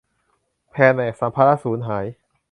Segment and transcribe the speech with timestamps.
[0.71, 2.05] แผนกสัมภาระสูญหาย